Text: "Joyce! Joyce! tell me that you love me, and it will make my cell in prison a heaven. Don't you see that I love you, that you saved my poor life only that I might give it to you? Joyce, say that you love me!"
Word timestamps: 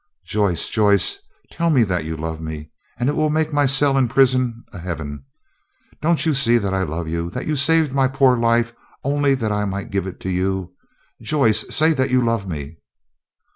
"Joyce! 0.25 0.67
Joyce! 0.71 1.19
tell 1.51 1.69
me 1.69 1.83
that 1.83 2.05
you 2.05 2.17
love 2.17 2.41
me, 2.41 2.71
and 2.97 3.07
it 3.07 3.13
will 3.15 3.29
make 3.29 3.53
my 3.53 3.67
cell 3.67 3.99
in 3.99 4.07
prison 4.07 4.63
a 4.73 4.79
heaven. 4.79 5.25
Don't 6.01 6.25
you 6.25 6.33
see 6.33 6.57
that 6.57 6.73
I 6.73 6.81
love 6.81 7.07
you, 7.07 7.29
that 7.29 7.45
you 7.45 7.55
saved 7.55 7.93
my 7.93 8.07
poor 8.07 8.35
life 8.35 8.73
only 9.03 9.35
that 9.35 9.51
I 9.51 9.63
might 9.65 9.91
give 9.91 10.07
it 10.07 10.19
to 10.21 10.31
you? 10.31 10.73
Joyce, 11.21 11.65
say 11.69 11.93
that 11.93 12.09
you 12.09 12.25
love 12.25 12.47
me!" 12.47 12.77